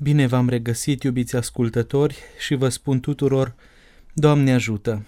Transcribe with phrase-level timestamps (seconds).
[0.00, 3.54] Bine v-am regăsit, iubiți ascultători, și vă spun tuturor,
[4.14, 5.06] Doamne ajută!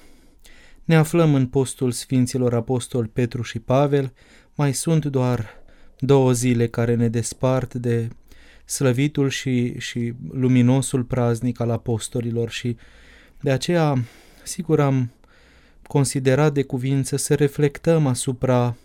[0.84, 4.13] Ne aflăm în postul Sfinților Apostoli Petru și Pavel,
[4.55, 5.49] mai sunt doar
[5.99, 8.09] două zile care ne despart de
[8.64, 12.77] slăvitul și, și luminosul praznic al apostolilor și
[13.41, 14.04] de aceea,
[14.43, 15.12] sigur, am
[15.86, 18.77] considerat de cuvință să reflectăm asupra,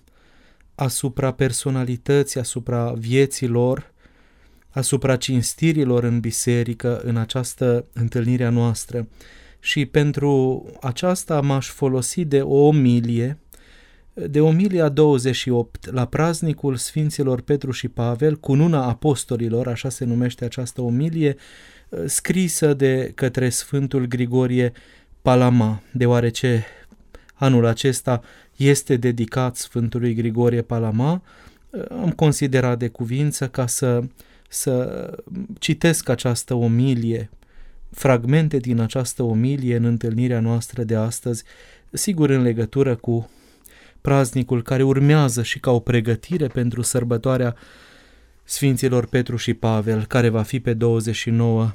[0.76, 3.94] asupra personalității, asupra vieții lor,
[4.76, 9.08] asupra cinstirilor în biserică în această întâlnire a noastră.
[9.60, 13.38] Și pentru aceasta m-aș folosi de o omilie,
[14.14, 20.82] de omilia 28 la praznicul Sfinților Petru și Pavel, cununa apostolilor, așa se numește această
[20.82, 21.36] omilie,
[22.06, 24.72] scrisă de către Sfântul Grigorie
[25.22, 26.66] Palama, deoarece
[27.34, 28.22] anul acesta
[28.56, 31.22] este dedicat Sfântului Grigorie Palama,
[31.90, 34.04] am considerat de cuvință ca să
[34.56, 35.10] să
[35.60, 37.30] citesc această omilie,
[37.92, 41.44] fragmente din această omilie în întâlnirea noastră de astăzi,
[41.92, 43.30] sigur în legătură cu
[44.02, 47.56] praznicul care urmează și ca o pregătire pentru sărbătoarea
[48.44, 51.74] Sfinților Petru și Pavel, care va fi pe 29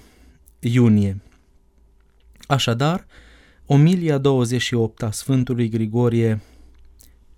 [0.58, 1.20] iunie.
[2.46, 3.06] Așadar,
[3.66, 6.40] omilia 28 a Sfântului Grigorie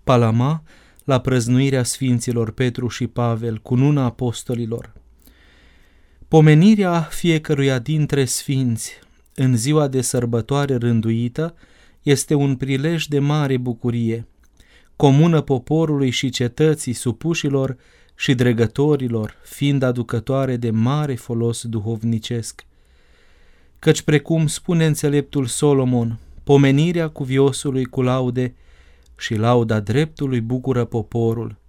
[0.05, 0.63] Palama
[1.05, 4.93] la prăznuirea Sfinților Petru și Pavel cu nuna apostolilor–
[6.33, 8.93] Pomenirea fiecăruia dintre sfinți
[9.35, 11.55] în ziua de sărbătoare rânduită
[12.03, 14.27] este un prilej de mare bucurie,
[14.97, 17.77] comună poporului și cetății supușilor
[18.15, 22.65] și dregătorilor, fiind aducătoare de mare folos duhovnicesc.
[23.79, 28.55] Căci precum spune înțeleptul Solomon, pomenirea cuviosului cu laude
[29.17, 31.61] și lauda dreptului bucură poporul,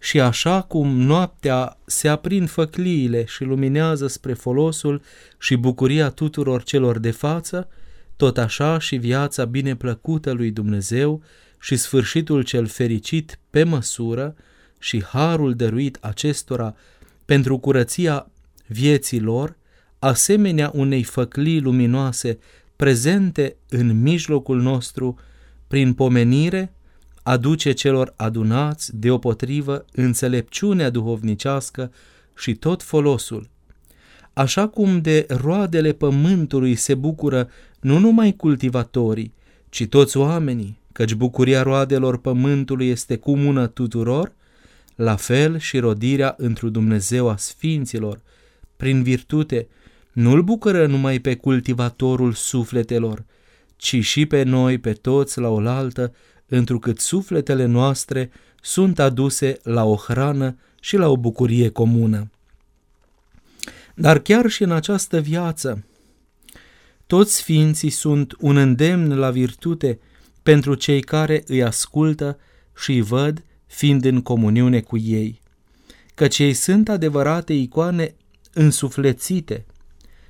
[0.00, 5.02] și așa cum noaptea se aprind făcliile și luminează spre folosul
[5.38, 7.68] și bucuria tuturor celor de față,
[8.16, 11.22] tot așa și viața bineplăcută lui Dumnezeu
[11.60, 14.34] și sfârșitul cel fericit pe măsură
[14.78, 16.74] și harul dăruit acestora
[17.24, 18.30] pentru curăția
[18.66, 19.56] vieții lor,
[19.98, 22.38] asemenea unei făclii luminoase
[22.76, 25.18] prezente în mijlocul nostru,
[25.66, 26.72] prin pomenire,
[27.28, 31.92] aduce celor adunați deopotrivă înțelepciunea duhovnicească
[32.36, 33.48] și tot folosul.
[34.32, 37.48] Așa cum de roadele pământului se bucură
[37.80, 39.32] nu numai cultivatorii,
[39.68, 44.32] ci toți oamenii, căci bucuria roadelor pământului este comună tuturor,
[44.94, 48.20] la fel și rodirea întru Dumnezeu a sfinților,
[48.76, 49.68] prin virtute,
[50.12, 53.24] nu-l bucură numai pe cultivatorul sufletelor,
[53.76, 56.12] ci și pe noi, pe toți la oaltă,
[56.48, 62.30] întrucât sufletele noastre sunt aduse la o hrană și la o bucurie comună.
[63.94, 65.84] Dar chiar și în această viață,
[67.06, 69.98] toți sfinții sunt un îndemn la virtute
[70.42, 72.38] pentru cei care îi ascultă
[72.76, 75.40] și îi văd fiind în comuniune cu ei,
[76.14, 78.14] căci ei sunt adevărate icoane
[78.52, 79.66] însuflețite,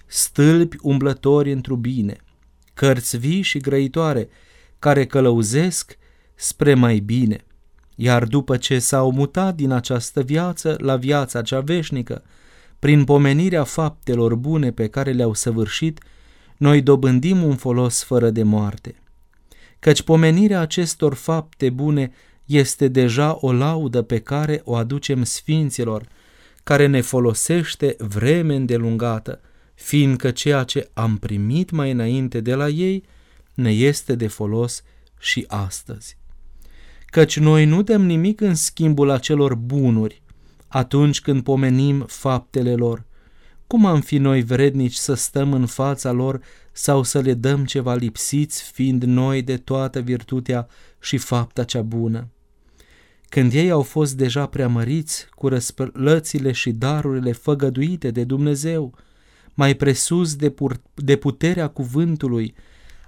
[0.07, 2.17] stâlpi umblători într bine,
[2.75, 4.29] cărți vii și grăitoare,
[4.79, 5.98] care călăuzesc
[6.41, 7.45] spre mai bine.
[7.95, 12.23] Iar după ce s-au mutat din această viață la viața cea veșnică,
[12.79, 16.01] prin pomenirea faptelor bune pe care le-au săvârșit,
[16.57, 18.95] noi dobândim un folos fără de moarte.
[19.79, 22.13] Căci pomenirea acestor fapte bune
[22.45, 26.09] este deja o laudă pe care o aducem sfinților,
[26.65, 29.41] care ne folosește vreme îndelungată,
[29.75, 33.05] fiindcă ceea ce am primit mai înainte de la ei
[33.55, 34.83] ne este de folos
[35.19, 36.18] și astăzi
[37.11, 40.23] căci noi nu dăm nimic în schimbul acelor bunuri
[40.69, 43.07] atunci când pomenim faptele lor.
[43.67, 46.41] Cum am fi noi vrednici să stăm în fața lor
[46.73, 50.69] sau să le dăm ceva lipsiți, fiind noi de toată virtutea
[51.01, 52.29] și fapta cea bună?
[53.29, 58.95] Când ei au fost deja preamăriți cu răsplățile și darurile făgăduite de Dumnezeu,
[59.55, 62.55] mai presus de, pur- de puterea cuvântului,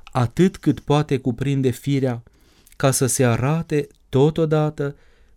[0.05, 2.23] atât cât poate cuprinde firea,
[2.81, 4.97] ca să se arate totodată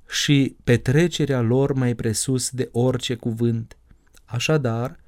[0.10, 3.78] și petrecerea lor mai presus de orice cuvânt.
[4.25, 5.00] Așadar,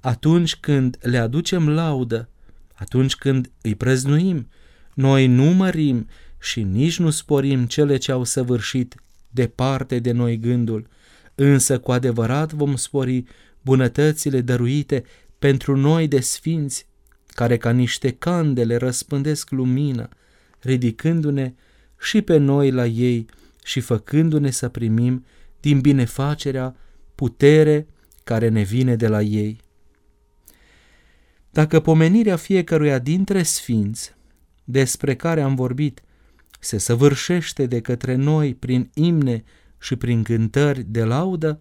[0.00, 2.28] atunci când le aducem laudă,
[2.74, 4.48] atunci când îi prăznuim,
[4.94, 6.08] noi nu mărim
[6.40, 8.94] și nici nu sporim cele ce au săvârșit
[9.30, 10.88] departe de noi gândul,
[11.34, 13.24] însă cu adevărat vom spori
[13.62, 15.04] bunătățile dăruite
[15.38, 16.86] pentru noi de sfinți,
[17.26, 20.08] care ca niște candele răspândesc lumină,
[20.60, 21.54] ridicându-ne
[22.02, 23.26] și pe noi la ei
[23.64, 25.24] și făcându-ne să primim
[25.60, 26.76] din binefacerea
[27.14, 27.86] putere
[28.24, 29.60] care ne vine de la ei.
[31.50, 34.14] Dacă pomenirea fiecăruia dintre sfinți,
[34.64, 36.02] despre care am vorbit,
[36.60, 39.44] se săvârșește de către noi prin imne
[39.78, 41.60] și prin cântări de laudă,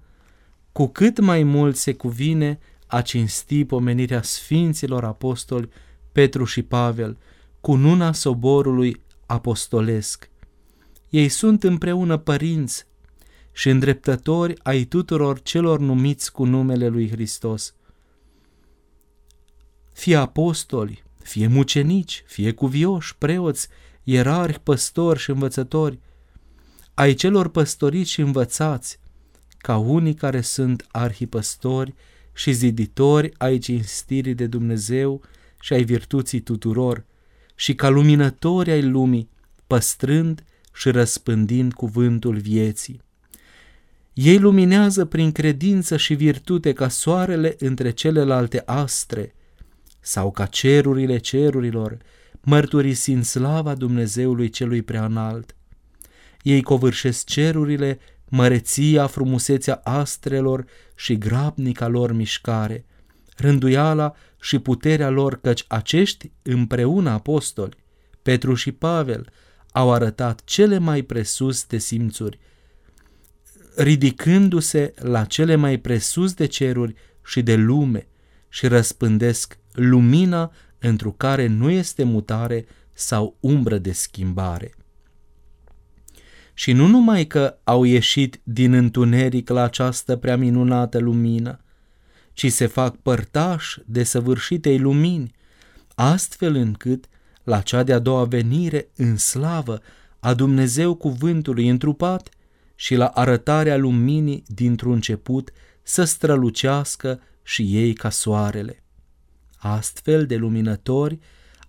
[0.71, 5.69] cu cât mai mult se cuvine a cinsti pomenirea Sfinților Apostoli
[6.11, 7.17] Petru și Pavel,
[7.59, 10.30] cu nuna soborului apostolesc.
[11.11, 12.87] Ei sunt împreună părinți
[13.51, 17.75] și îndreptători ai tuturor celor numiți cu numele lui Hristos.
[19.93, 23.67] Fie apostoli, fie mucenici, fie cuvioși, preoți,
[24.03, 25.99] ierarhi, păstori și învățători,
[26.93, 28.99] ai celor păstoriți și învățați,
[29.57, 31.93] ca unii care sunt arhipăstori
[32.33, 35.21] și ziditori ai cinstirii de Dumnezeu
[35.59, 37.05] și ai virtuții tuturor,
[37.55, 39.29] și ca luminători ai lumii,
[39.67, 40.43] păstrând
[40.73, 43.01] și răspândind cuvântul vieții.
[44.13, 49.35] Ei luminează prin credință și virtute ca soarele între celelalte astre,
[49.99, 51.97] sau ca cerurile cerurilor,
[52.41, 55.55] mărturisind slava Dumnezeului celui preanalt.
[56.41, 60.65] Ei covârșesc cerurile, măreția, frumusețea astrelor
[60.95, 62.85] și grabnica lor mișcare,
[63.37, 67.77] rânduiala și puterea lor, căci acești împreună apostoli,
[68.21, 69.29] Petru și Pavel,
[69.71, 72.39] au arătat cele mai presus de simțuri,
[73.75, 76.95] ridicându-se la cele mai presus de ceruri
[77.25, 78.07] și de lume
[78.49, 84.75] și răspândesc lumina întru care nu este mutare sau umbră de schimbare.
[86.53, 91.63] Și nu numai că au ieșit din întuneric la această prea minunată lumină,
[92.33, 95.35] ci se fac părtași de săvârșitei lumini,
[95.95, 97.05] astfel încât,
[97.43, 99.81] la cea de-a doua venire în slavă
[100.19, 102.29] a Dumnezeu cuvântului întrupat
[102.75, 105.51] și la arătarea luminii dintr-un început
[105.83, 108.83] să strălucească și ei ca soarele.
[109.57, 111.19] Astfel de luminători,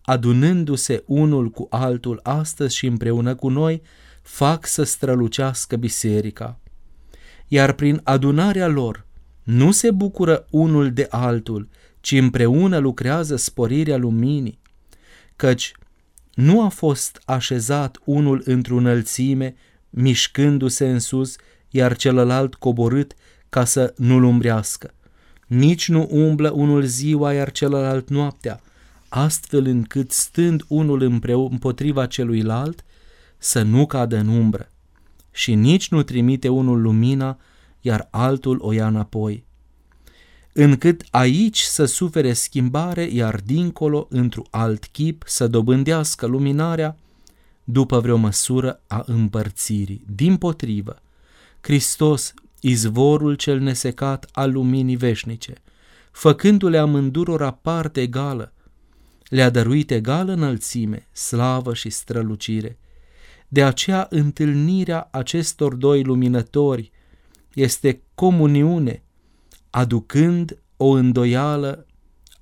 [0.03, 3.83] adunându-se unul cu altul astăzi și împreună cu noi,
[4.23, 6.61] fac să strălucească biserica.
[7.49, 9.07] Iar prin adunarea lor
[9.43, 11.69] nu se bucură unul de altul,
[12.01, 14.61] ci împreună lucrează sporirea luminii,
[15.43, 15.73] căci
[16.35, 19.55] nu a fost așezat unul într-o înălțime,
[19.91, 21.37] mișcându-se în sus,
[21.71, 23.15] iar celălalt coborât
[23.49, 24.95] ca să nu-l umbrească.
[25.47, 28.61] Nici nu umblă unul ziua, iar celălalt noaptea,
[29.09, 31.03] astfel încât stând unul
[31.51, 32.85] împotriva celuilalt,
[33.39, 34.71] să nu cadă în umbră.
[35.31, 37.39] Și nici nu trimite unul lumina,
[37.81, 39.47] iar altul o ia înapoi.
[40.53, 46.97] Încât aici să sufere schimbare, iar dincolo, într-un alt chip, să dobândească luminarea
[47.65, 50.05] după vreo măsură a împărțirii.
[50.15, 51.03] Din potrivă,
[51.61, 55.53] Hristos, izvorul cel nesecat al luminii veșnice,
[56.11, 58.53] făcându-le amândurora parte egală,
[59.23, 62.79] le-a dăruit egală înălțime, slavă și strălucire.
[63.49, 66.91] De aceea întâlnirea acestor doi luminători
[67.55, 69.03] este comuniune,
[69.73, 71.87] aducând o îndoială,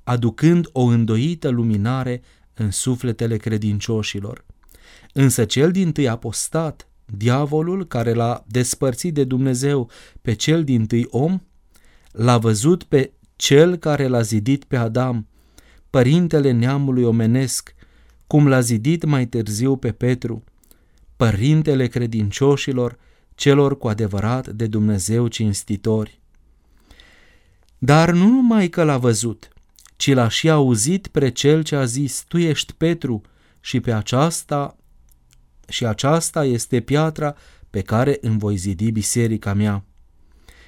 [0.05, 2.23] aducând o îndoită luminare
[2.55, 4.45] în sufletele credincioșilor.
[5.13, 9.91] Însă cel din tâi apostat, diavolul care l-a despărțit de Dumnezeu
[10.23, 11.41] pe cel din tâi om,
[12.13, 15.29] l-a văzut pe cel care l-a zidit pe Adam,
[15.91, 17.75] părintele neamului omenesc,
[18.27, 20.45] cum l-a zidit mai târziu pe Petru,
[21.17, 22.99] părintele credincioșilor,
[23.35, 26.20] celor cu adevărat de Dumnezeu cinstitori.
[27.83, 29.49] Dar nu numai că l-a văzut,
[29.97, 33.21] ci l-a și auzit pre cel ce a zis, tu ești Petru
[33.61, 34.77] și pe aceasta
[35.69, 37.35] și aceasta este piatra
[37.71, 39.85] pe care îmi voi zidi biserica mea.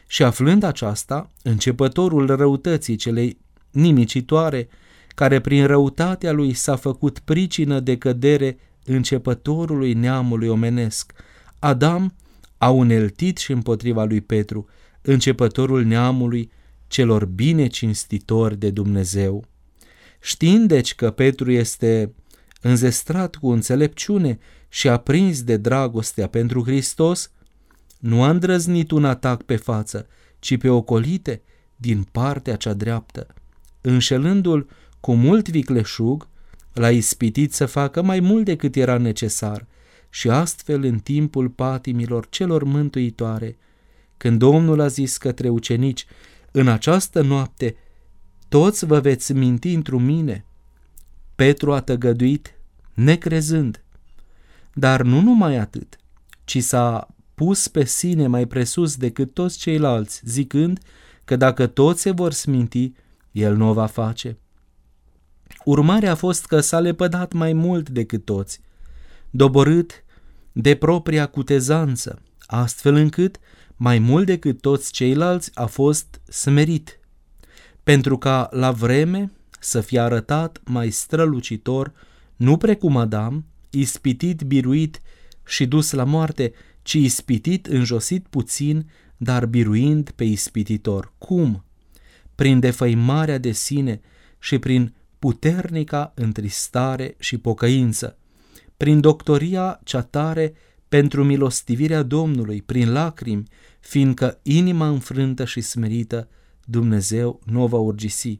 [0.06, 3.38] Și aflând aceasta, începătorul răutății celei
[3.70, 4.68] nimicitoare,
[5.14, 11.12] care prin răutatea lui s-a făcut pricină de cădere începătorului neamului omenesc,
[11.58, 12.14] Adam
[12.58, 14.68] a uneltit și împotriva lui Petru,
[15.02, 16.50] începătorul neamului
[16.92, 19.44] celor bine cinstitori de Dumnezeu.
[20.20, 22.14] Știind deci că Petru este
[22.60, 27.30] înzestrat cu înțelepciune și aprins de dragostea pentru Hristos,
[27.98, 30.06] nu a îndrăznit un atac pe față,
[30.38, 31.42] ci pe ocolite
[31.76, 33.26] din partea cea dreaptă.
[33.80, 34.68] Înșelându-l
[35.00, 36.28] cu mult vicleșug,
[36.72, 39.66] l-a ispitit să facă mai mult decât era necesar
[40.10, 43.56] și astfel în timpul patimilor celor mântuitoare,
[44.16, 46.06] când Domnul a zis către ucenici,
[46.52, 47.76] în această noapte
[48.48, 50.44] toți vă veți minti într mine,
[51.34, 52.54] Petru a tăgăduit,
[52.94, 53.84] necrezând.
[54.74, 55.96] Dar nu numai atât,
[56.44, 60.80] ci s-a pus pe sine mai presus decât toți ceilalți, zicând
[61.24, 62.92] că dacă toți se vor sminti,
[63.30, 64.38] el nu o va face.
[65.64, 68.60] Urmarea a fost că s-a lepădat mai mult decât toți,
[69.30, 70.04] doborât
[70.52, 73.38] de propria cutezanță, astfel încât,
[73.84, 77.00] mai mult decât toți ceilalți, a fost smerit,
[77.82, 81.92] pentru ca la vreme să fie arătat mai strălucitor,
[82.36, 85.00] nu precum Adam, ispitit, biruit
[85.46, 91.12] și dus la moarte, ci ispitit, înjosit puțin, dar biruind pe ispititor.
[91.18, 91.64] Cum?
[92.34, 94.00] Prin defăimarea de sine
[94.38, 98.18] și prin puternica întristare și pocăință,
[98.76, 100.54] prin doctoria cea tare
[100.88, 103.44] pentru milostivirea Domnului, prin lacrimi,
[103.82, 106.28] fiindcă inima înfrântă și smerită
[106.64, 108.38] Dumnezeu nu va urgisi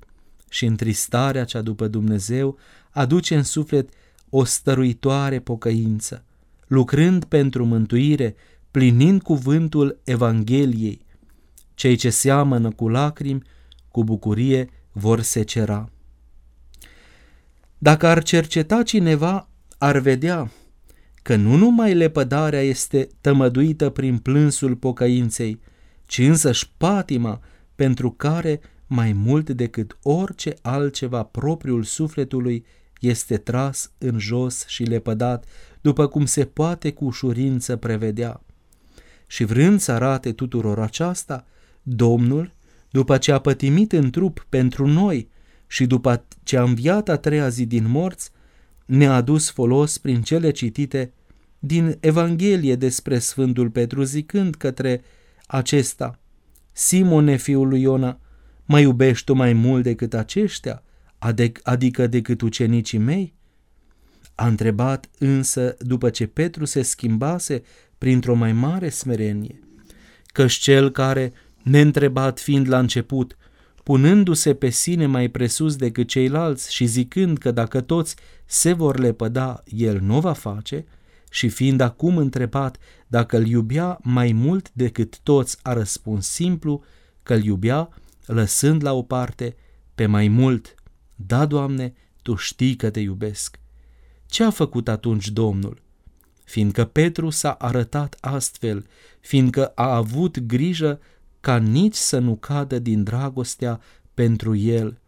[0.49, 2.59] și întristarea cea după Dumnezeu
[2.91, 3.91] aduce în suflet
[4.29, 6.25] o stăruitoare pocăință,
[6.67, 8.35] lucrând pentru mântuire,
[8.71, 11.05] plinind cuvântul Evangheliei.
[11.75, 13.43] Cei ce seamănă cu lacrimi,
[13.89, 15.91] cu bucurie vor secera.
[17.79, 20.51] Dacă ar cerceta cineva, ar vedea
[21.23, 25.61] că nu numai lepădarea este tămăduită prin plânsul pocăinței,
[26.05, 27.41] ci însăși patima
[27.75, 32.65] pentru care, mai mult decât orice altceva propriul sufletului,
[33.01, 35.45] este tras în jos și lepădat,
[35.81, 38.43] după cum se poate cu ușurință prevedea.
[39.27, 41.47] Și vrând să arate tuturor aceasta,
[41.83, 42.53] Domnul,
[42.91, 45.29] după ce a pătimit în trup pentru noi
[45.67, 48.31] și după ce a înviat a treia zi din morți,
[48.93, 51.13] ne-a adus folos prin cele citite
[51.59, 55.03] din Evanghelie despre Sfântul Petru, zicând către
[55.47, 56.19] acesta,
[56.73, 58.21] Simone, fiul lui Iona,
[58.65, 60.83] mă iubești tu mai mult decât aceștia,
[61.63, 63.35] adică decât ucenicii mei?
[64.35, 67.63] A întrebat însă după ce Petru se schimbase
[67.99, 69.61] printr-o mai mare smerenie,
[70.27, 71.33] căci cel care,
[71.63, 73.37] neîntrebat fiind la început,
[73.83, 79.63] punându-se pe sine mai presus decât ceilalți și zicând că dacă toți se vor lepăda,
[79.65, 80.85] el nu va face,
[81.31, 86.85] și fiind acum întrebat dacă îl iubea mai mult decât toți, a răspuns simplu
[87.23, 87.89] că îl iubea,
[88.27, 89.57] lăsând la o parte
[89.95, 90.75] pe mai mult.
[91.15, 93.61] Da, Doamne, Tu știi că te iubesc.
[94.27, 95.83] Ce a făcut atunci Domnul?
[96.45, 98.87] Fiindcă Petru s-a arătat astfel,
[99.21, 101.01] fiindcă a avut grijă
[101.43, 103.81] ca nici să nu cadă din dragostea
[104.15, 105.01] pentru el,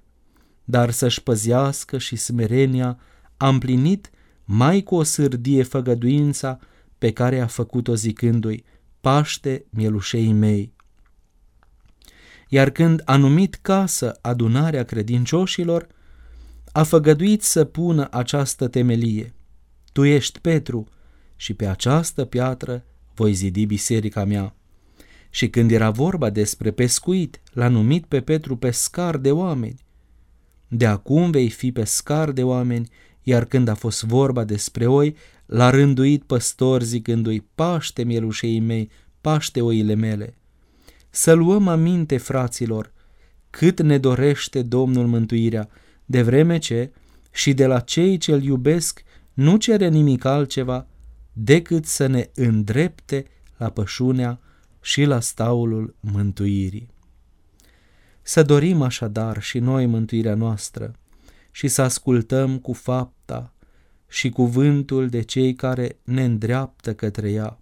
[0.64, 2.98] dar să-și păzească și smerenia,
[3.36, 4.10] a împlinit
[4.44, 6.58] mai cu o sârdie făgăduința
[6.98, 8.64] pe care a făcut-o zicându-i,
[9.00, 10.72] Paște mielușei mei.
[12.48, 15.86] Iar când a numit casă adunarea credincioșilor,
[16.72, 19.34] a făgăduit să pună această temelie.
[19.92, 20.88] Tu ești Petru
[21.36, 24.54] și pe această piatră voi zidi biserica mea.
[25.34, 29.84] Și când era vorba despre pescuit, l-a numit pe Petru pescar de oameni.
[30.68, 32.88] De acum vei fi pescar de oameni,
[33.22, 39.60] iar când a fost vorba despre oi, l-a rânduit păstor zicându-i, paște mielușei mei, paște
[39.60, 40.34] oile mele.
[41.10, 42.92] Să luăm aminte, fraților,
[43.50, 45.68] cât ne dorește Domnul mântuirea,
[46.04, 46.92] de vreme ce
[47.30, 50.86] și de la cei ce-L iubesc nu cere nimic altceva
[51.32, 53.24] decât să ne îndrepte
[53.56, 54.38] la pășunea
[54.84, 56.88] și la staulul mântuirii.
[58.22, 60.94] Să dorim așadar și noi mântuirea noastră
[61.50, 63.54] și să ascultăm cu fapta
[64.08, 67.58] și cuvântul de cei care ne îndreaptă către ea.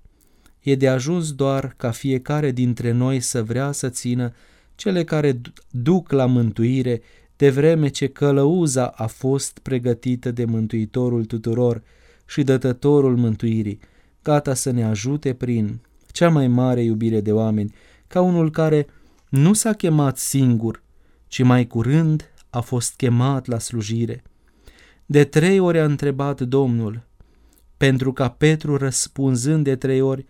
[0.61, 4.33] E de ajuns doar ca fiecare dintre noi să vrea să țină
[4.75, 7.03] cele care duc la mântuire,
[7.37, 11.83] de vreme ce călăuza a fost pregătită de Mântuitorul tuturor
[12.27, 13.79] și dătătorul mântuirii,
[14.23, 15.81] gata să ne ajute prin
[16.13, 17.75] cea mai mare iubire de oameni,
[18.07, 18.87] ca unul care
[19.29, 20.83] nu s-a chemat singur,
[21.27, 24.23] ci mai curând a fost chemat la slujire.
[25.07, 27.07] De trei ori a întrebat Domnul,
[27.77, 30.27] pentru ca Petru, răspunzând de trei ori,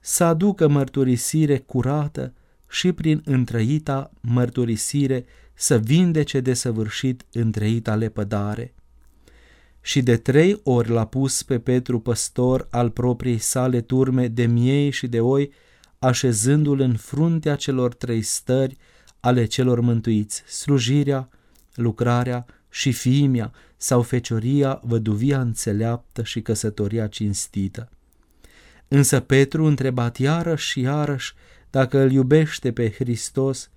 [0.00, 2.34] să aducă mărturisire curată
[2.68, 8.74] și prin întrăita mărturisire să vindece de săvârșit întrăita lepădare.
[9.80, 14.90] Și de trei ori l-a pus pe Petru păstor al propriei sale turme de miei
[14.90, 15.52] și de oi,
[15.98, 18.76] așezându-l în fruntea celor trei stări
[19.20, 21.28] ale celor mântuiți, slujirea,
[21.74, 27.88] lucrarea și fiimia sau fecioria, văduvia înțeleaptă și căsătoria cinstită.
[28.88, 31.34] Însă Petru, întrebat iarăși și iarăși
[31.70, 33.70] dacă îl iubește pe Hristos,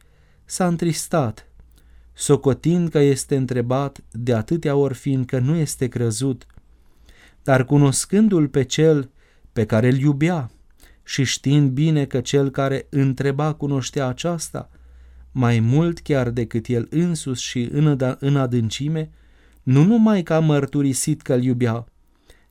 [0.46, 1.48] s-a întristat,
[2.14, 6.46] socotind că este întrebat de atâtea ori fiindcă nu este crezut,
[7.44, 9.12] dar cunoscându-l pe cel
[9.54, 10.52] pe care îl iubea
[11.04, 14.70] și știind bine că cel care întreba cunoștea aceasta,
[15.32, 17.70] mai mult chiar decât el însus și
[18.20, 19.12] în adâncime,
[19.64, 21.86] nu numai că a mărturisit că îl iubea,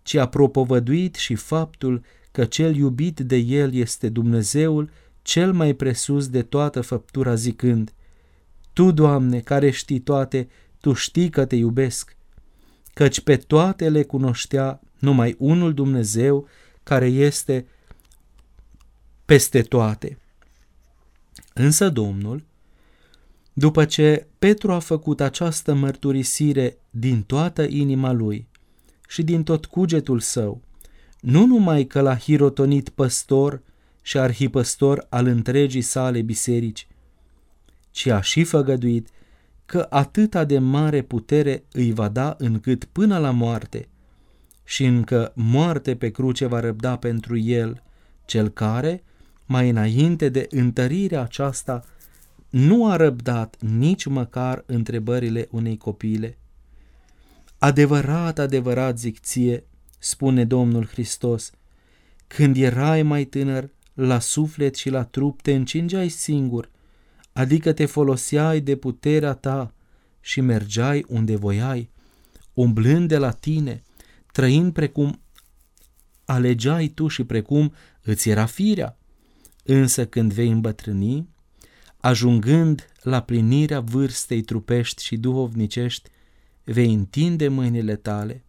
[0.03, 2.03] ci a propovăduit și faptul
[2.33, 4.91] că cel iubit de el este Dumnezeul
[5.23, 7.93] cel mai presus de toată făptura zicând,
[8.73, 10.49] Tu, Doamne, care știi toate,
[10.81, 12.17] Tu știi că te iubesc,
[12.95, 16.49] căci pe toate le cunoștea numai unul Dumnezeu
[16.83, 17.67] care este
[19.25, 20.19] peste toate.
[21.55, 22.45] Însă Domnul,
[23.53, 28.49] după ce Petru a făcut această mărturisire din toată inima lui
[29.09, 30.63] și din tot cugetul său,
[31.21, 33.63] nu numai că l-a hirotonit păstor
[34.03, 36.87] și arhipăstor al întregii sale biserici,
[37.93, 39.09] ci a și făgăduit
[39.67, 43.89] că atâta de mare putere îi va da încât până la moarte
[44.65, 47.83] și încă moarte pe cruce va răbda pentru el,
[48.25, 49.03] cel care,
[49.47, 51.85] mai înainte de întărirea aceasta,
[52.51, 56.39] nu a răbdat nici măcar întrebările unei copile.
[57.59, 59.65] Adevărat, adevărat zic ție,
[59.99, 61.51] spune Domnul Hristos,
[62.27, 66.71] când erai mai tânăr, la suflet și la trup te încingeai singur,
[67.33, 69.75] adică te foloseai de puterea ta
[70.21, 71.91] și mergeai unde voiai,
[72.53, 73.83] umblând de la tine,
[74.33, 75.21] trăind precum
[76.25, 77.73] alegeai tu și precum
[78.03, 78.97] îți era firea.
[79.65, 81.29] Însă când vei îmbătrâni,
[81.97, 86.11] ajungând la plinirea vârstei trupești și duhovnicești,
[86.65, 88.45] vei întinde mâinile tale.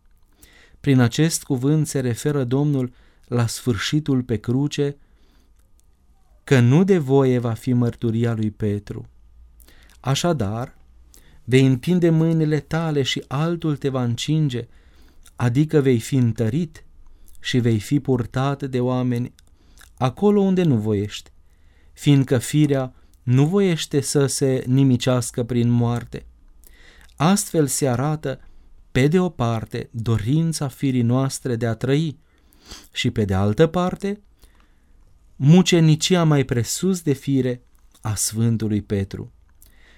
[0.79, 2.93] Prin acest cuvânt se referă Domnul
[3.27, 4.97] la sfârșitul pe cruce,
[6.43, 9.07] că nu de voie va fi mărturia lui Petru.
[9.99, 10.77] Așadar,
[11.43, 14.67] vei întinde mâinile tale și altul te va încinge,
[15.35, 16.83] adică vei fi întărit
[17.39, 19.33] și vei fi purtat de oameni
[19.97, 21.31] acolo unde nu voiești,
[21.93, 26.25] fiindcă firea nu voiește să se nimicească prin moarte.
[27.15, 28.39] Astfel se arată,
[28.91, 32.19] pe de o parte, dorința firii noastre de a trăi
[32.91, 34.21] și pe de altă parte,
[35.45, 37.61] mucenicia mai presus de fire
[38.01, 39.33] a Sfântului Petru.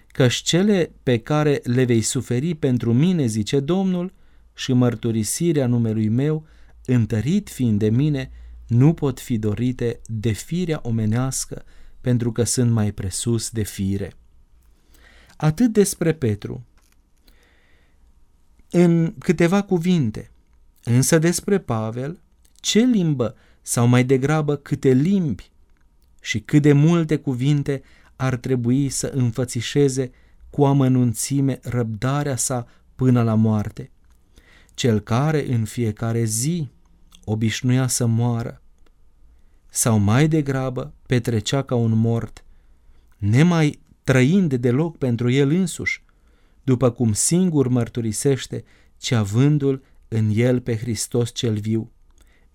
[0.08, 4.14] Căci cele pe care le vei suferi pentru mine, zice Domnul,
[4.54, 6.48] și mărturisirea numelui meu,
[6.86, 8.32] întărit fiind de mine,
[8.68, 11.64] nu pot fi dorite de firea omenească,
[12.02, 14.14] pentru că sunt mai presus de fire.
[15.38, 16.66] Atât despre Petru.
[18.70, 20.32] În câteva cuvinte,
[20.84, 22.22] însă despre Pavel,
[22.56, 23.36] ce limbă
[23.68, 25.52] sau mai degrabă câte limbi
[26.22, 27.82] și cât de multe cuvinte
[28.16, 30.12] ar trebui să înfățișeze
[30.50, 33.92] cu amănunțime răbdarea sa până la moarte.
[34.74, 36.70] Cel care în fiecare zi
[37.24, 38.62] obișnuia să moară,
[39.70, 42.46] sau mai degrabă petrecea ca un mort,
[43.18, 46.04] nemai trăind deloc pentru el însuși,
[46.64, 48.64] după cum singur mărturisește,
[48.98, 51.90] ci avându-l în el pe Hristos cel viu.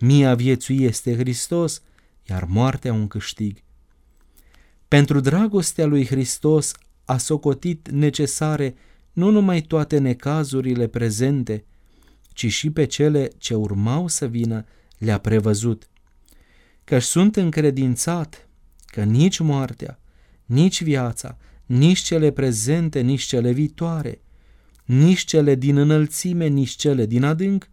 [0.00, 1.82] Mia viețui este Hristos,
[2.28, 3.62] iar moartea un câștig.
[4.88, 6.72] Pentru dragostea lui Hristos
[7.04, 8.74] a socotit necesare
[9.12, 11.64] nu numai toate necazurile prezente,
[12.32, 14.64] ci și pe cele ce urmau să vină
[14.98, 15.88] le-a prevăzut.
[16.84, 18.48] Căci sunt încredințat
[18.86, 20.00] că nici moartea,
[20.44, 24.20] nici viața, nici cele prezente, nici cele viitoare,
[24.84, 27.68] nici cele din înălțime, nici cele din adânc,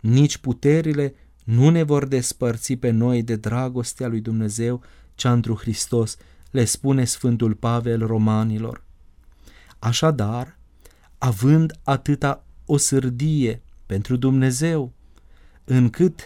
[0.00, 1.14] nici puterile
[1.46, 4.82] nu ne vor despărți pe noi de dragostea lui Dumnezeu
[5.14, 6.16] cea întru Hristos,
[6.50, 8.84] le spune Sfântul Pavel romanilor.
[9.78, 10.58] Așadar,
[11.18, 14.92] având atâta o sârdie pentru Dumnezeu,
[15.64, 16.20] încât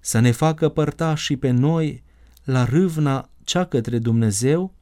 [0.00, 2.02] să ne facă părtași pe noi
[2.44, 4.74] la râvna cea către Dumnezeu,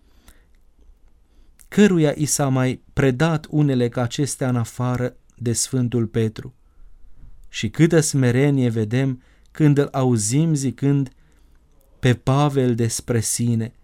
[1.69, 6.55] căruia i s-a mai predat unele ca acestea în afară de Sfântul Petru.
[7.49, 11.11] Și câtă smerenie vedem când îl auzim zicând
[11.99, 13.75] pe Pavel despre sine,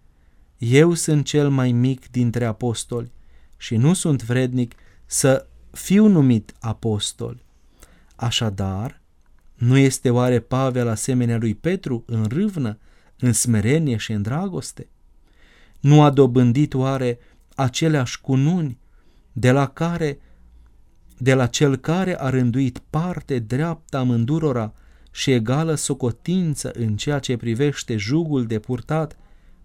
[0.57, 3.11] eu sunt cel mai mic dintre apostoli
[3.57, 4.75] și nu sunt vrednic
[5.05, 7.43] să fiu numit apostol.
[8.15, 9.01] Așadar,
[9.55, 12.77] nu este oare Pavel asemenea lui Petru în râvnă,
[13.19, 14.87] în smerenie și în dragoste?
[15.79, 17.19] Nu a dobândit oare
[17.55, 18.77] aceleași cununi
[19.31, 20.19] de la care,
[21.17, 24.73] de la cel care a rânduit parte dreapta mândurora
[25.17, 29.17] și egală socotință în ceea ce privește jugul de purtat,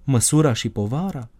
[0.04, 1.30] măsura și povara?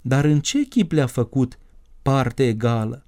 [0.00, 1.58] Dar în ce chip le-a făcut
[2.02, 3.04] parte egală?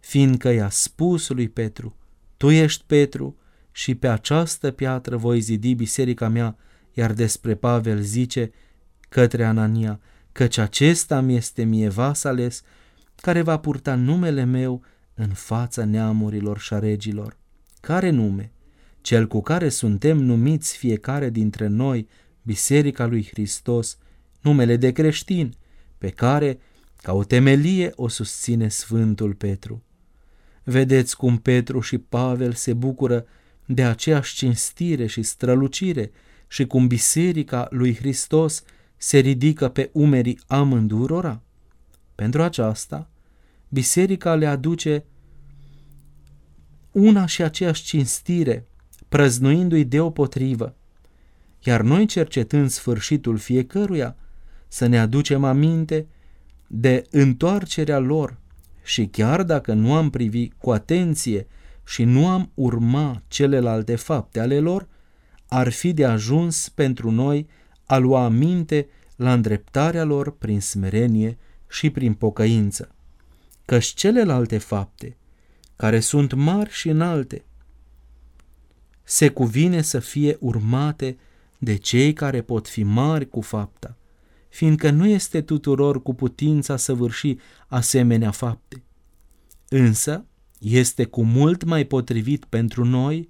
[0.00, 1.96] Fiindcă i-a spus lui Petru,
[2.36, 3.36] tu ești Petru
[3.70, 6.56] și pe această piatră voi zidi biserica mea,
[6.92, 8.50] iar despre Pavel zice
[9.08, 10.00] către Anania,
[10.32, 12.62] căci acesta mi este mie vas ales,
[13.16, 14.82] care va purta numele meu
[15.14, 17.36] în fața neamurilor și a regilor.
[17.80, 18.52] Care nume?
[19.02, 22.08] Cel cu care suntem numiți fiecare dintre noi,
[22.42, 23.98] Biserica lui Hristos,
[24.40, 25.54] numele de creștin,
[25.98, 26.58] pe care,
[26.96, 29.82] ca o temelie, o susține Sfântul Petru.
[30.64, 33.26] Vedeți cum Petru și Pavel se bucură
[33.66, 36.10] de aceeași cinstire și strălucire
[36.48, 38.62] și cum Biserica lui Hristos
[38.96, 41.42] se ridică pe umerii amândurora?
[42.14, 43.10] Pentru aceasta,
[43.68, 45.04] Biserica le aduce
[46.92, 48.66] una și aceeași cinstire,
[49.12, 50.74] prăznuindu-i deopotrivă,
[51.64, 54.16] iar noi cercetând sfârșitul fiecăruia,
[54.68, 56.06] să ne aducem aminte
[56.66, 58.38] de întoarcerea lor
[58.82, 61.46] și chiar dacă nu am privit cu atenție
[61.84, 64.88] și nu am urma celelalte fapte ale lor,
[65.48, 67.46] ar fi de ajuns pentru noi
[67.86, 72.94] a lua aminte la îndreptarea lor prin smerenie și prin pocăință.
[73.64, 75.16] Căci celelalte fapte,
[75.76, 77.44] care sunt mari și înalte,
[79.04, 81.16] se cuvine să fie urmate
[81.58, 83.96] de cei care pot fi mari cu fapta,
[84.48, 87.36] fiindcă nu este tuturor cu putința să vârși
[87.66, 88.82] asemenea fapte.
[89.68, 90.26] Însă,
[90.58, 93.28] este cu mult mai potrivit pentru noi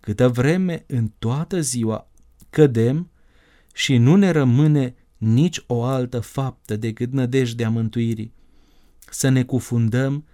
[0.00, 2.10] câtă vreme în toată ziua
[2.50, 3.10] cădem
[3.74, 8.32] și nu ne rămâne nici o altă faptă decât nădejdea mântuirii,
[9.10, 10.24] să ne cufundăm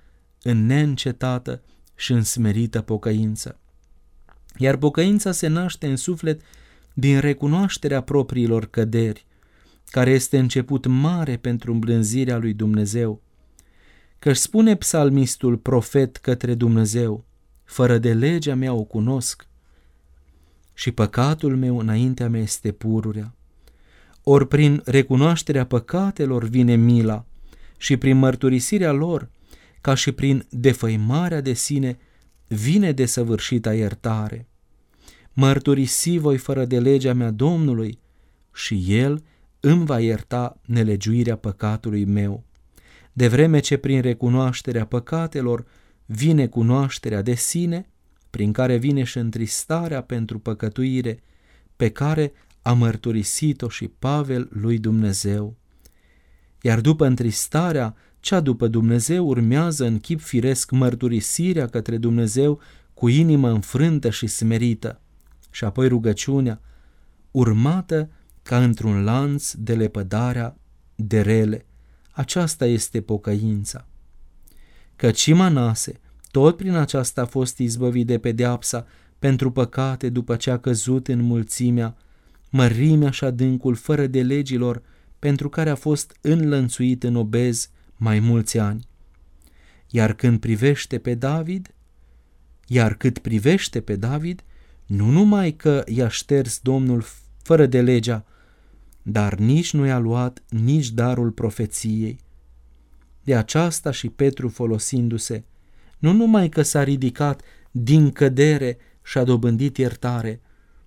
[0.42, 1.62] în neîncetată
[1.94, 3.61] și în smerită pocăință.
[4.59, 6.40] Iar pocăința se naște în suflet
[6.94, 9.27] din recunoașterea propriilor căderi,
[9.90, 13.23] care este început mare pentru îmblânzirea lui Dumnezeu.
[14.18, 17.25] Că spune psalmistul profet către Dumnezeu,
[17.64, 19.47] fără de legea mea o cunosc
[20.75, 23.35] și păcatul meu înaintea mea este pururea.
[24.23, 27.25] Ori prin recunoașterea păcatelor vine mila
[27.77, 29.29] și prin mărturisirea lor,
[29.81, 31.99] ca și prin defăimarea de sine,
[32.49, 34.47] vine desăvârșita iertare.
[35.33, 37.99] Mărturisi voi fără de legea mea Domnului
[38.53, 39.25] și El
[39.61, 42.45] îmi va ierta nelegiuirea păcatului meu.
[43.13, 45.67] De vreme ce prin recunoașterea păcatelor
[46.07, 47.89] vine cunoașterea de sine,
[48.31, 51.23] prin care vine și întristarea pentru păcătuire,
[51.77, 52.33] pe care
[52.63, 55.57] a mărturisit-o și Pavel lui Dumnezeu.
[56.63, 62.61] Iar după întristarea, cea după Dumnezeu urmează în chip firesc mărturisirea către Dumnezeu
[62.95, 65.01] cu inimă înfrântă și smerită,
[65.51, 66.61] și apoi rugăciunea,
[67.31, 68.11] urmată
[68.43, 70.59] ca într-un lanț de lepădarea
[70.95, 71.67] de rele.
[72.11, 73.87] Aceasta este pocăința.
[74.97, 76.01] Căci Manase,
[76.31, 78.87] tot prin aceasta a fost izbăvit de pedeapsa
[79.19, 81.97] pentru păcate după ce a căzut în mulțimea,
[82.51, 84.83] mărimea și adâncul fără de legilor,
[85.19, 88.87] pentru care a fost înlănțuit în obez mai mulți ani.
[89.91, 91.75] Iar când privește pe David,
[92.67, 94.45] iar cât privește pe David,
[94.87, 97.05] nu numai că i-a șters Domnul
[97.43, 98.25] fără de legea,
[99.03, 102.21] dar nici nu i-a luat nici darul profeției.
[103.23, 105.45] De aceasta și Petru folosindu-se,
[105.99, 110.41] nu numai că s-a ridicat din cădere și a dobândit iertare,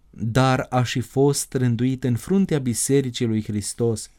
[0.10, 4.12] dar a și fost rânduit în fruntea Bisericii lui Hristos.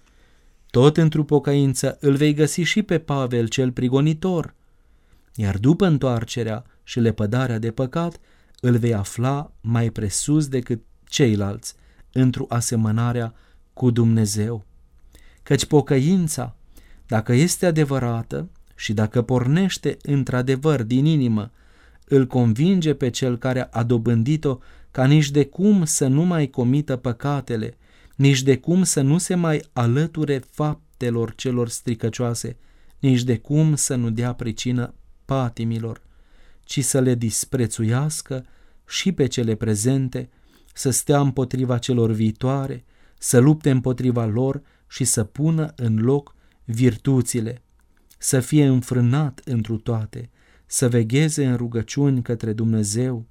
[0.72, 4.54] Tot într-o pocăință îl vei găsi și pe Pavel cel prigonitor,
[5.34, 8.20] iar după întoarcerea și lepădarea de păcat,
[8.60, 11.74] îl vei afla mai presus decât ceilalți,
[12.12, 13.34] într-o asemănarea
[13.72, 14.64] cu Dumnezeu.
[15.42, 16.56] Căci pocăința,
[17.06, 21.50] dacă este adevărată și dacă pornește într-adevăr din inimă,
[22.04, 24.58] îl convinge pe cel care a dobândit-o
[24.90, 27.76] ca nici de cum să nu mai comită păcatele,
[28.22, 32.56] nici de cum să nu se mai alăture faptelor celor stricăcioase,
[32.98, 36.02] nici de cum să nu dea pricină patimilor,
[36.64, 38.44] ci să le disprețuiască
[38.86, 40.28] și pe cele prezente,
[40.74, 42.84] să stea împotriva celor viitoare,
[43.18, 47.62] să lupte împotriva lor și să pună în loc virtuțile,
[48.18, 50.30] să fie înfrânat întru toate,
[50.66, 53.26] să vegheze în rugăciuni către Dumnezeu,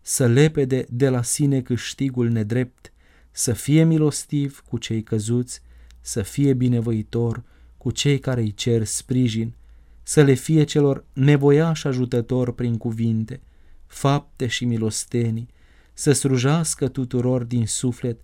[0.00, 2.89] să lepede de la sine câștigul nedrept,
[3.30, 5.62] să fie milostiv cu cei căzuți,
[6.00, 7.42] să fie binevoitor
[7.76, 9.54] cu cei care îi cer sprijin,
[10.02, 13.40] să le fie celor nevoiași ajutător prin cuvinte,
[13.86, 15.48] fapte și milostenii,
[15.92, 18.20] să slujească tuturor din suflet,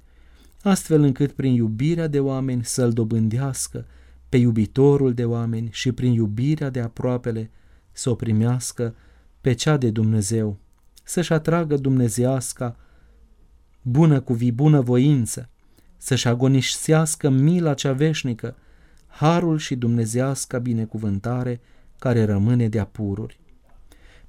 [0.62, 3.86] astfel încât prin iubirea de oameni să-L dobândească
[4.28, 7.50] pe iubitorul de oameni și prin iubirea de aproapele
[7.92, 8.94] să o primească
[9.40, 10.58] pe cea de Dumnezeu,
[11.04, 12.76] să-și atragă dumnezeasca
[13.88, 15.48] bună cu vii bună voință,
[15.96, 18.56] să-și agonisească mila cea veșnică,
[19.06, 21.60] harul și dumnezeasca binecuvântare
[21.98, 23.40] care rămâne de apururi.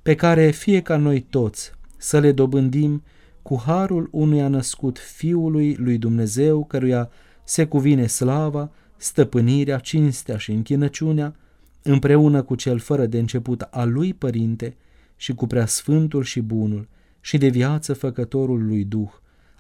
[0.02, 3.04] pe care fie ca noi toți să le dobândim
[3.42, 7.10] cu harul unuia născut Fiului lui Dumnezeu, căruia
[7.44, 11.36] se cuvine slava, stăpânirea, cinstea și închinăciunea,
[11.82, 14.76] împreună cu cel fără de început al lui Părinte
[15.16, 16.88] și cu prea sfântul și bunul
[17.22, 19.12] și de viață făcătorul lui Duh,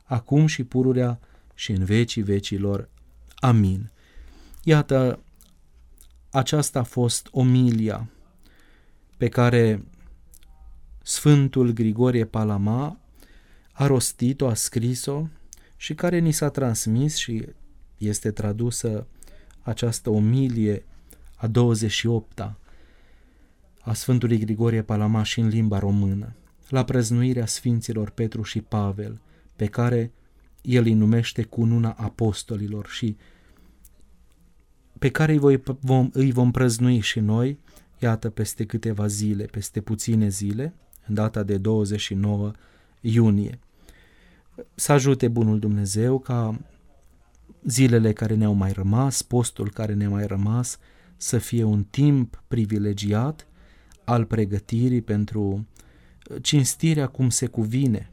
[0.08, 1.20] acum și pururea
[1.54, 2.89] și în vecii vecilor.
[3.36, 3.91] Amin.
[4.63, 5.20] Iată,
[6.30, 8.10] aceasta a fost omilia
[9.17, 9.84] pe care
[11.04, 13.00] Sfântul Grigorie Palama
[13.72, 15.28] a rostit-o, a scris-o
[15.76, 17.46] și care ni s-a transmis și
[17.98, 19.08] este tradusă
[19.62, 20.86] această omilie
[21.36, 22.58] a 28-a
[23.82, 26.34] a Sfântului Grigorie Palama și în limba română,
[26.70, 29.20] la prăznuirea Sfinților Petru și Pavel,
[29.58, 30.12] pe care
[30.62, 33.17] el îi numește cununa apostolilor și
[35.00, 37.60] pe care îi, voi, vom, îi vom prăznui și noi,
[38.00, 40.74] iată, peste câteva zile, peste puține zile,
[41.08, 42.52] în data de 29
[43.02, 43.60] iunie.
[44.76, 46.60] Să ajute Bunul Dumnezeu ca
[47.63, 50.80] zilele care ne-au mai rămas, postul care ne-a mai rămas,
[51.17, 53.48] să fie un timp privilegiat
[54.04, 55.67] al pregătirii pentru
[56.41, 58.12] cinstirea cum se cuvine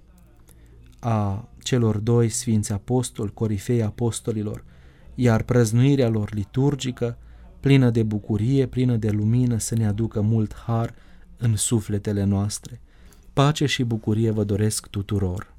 [1.05, 4.65] a celor doi sfinți apostoli, corifei apostolilor,
[5.15, 7.19] iar prăznuirea lor liturgică,
[7.61, 10.95] plină de bucurie, plină de lumină, să ne aducă mult har
[11.37, 12.81] în sufletele noastre.
[13.33, 15.54] Pace și bucurie vă doresc tuturor!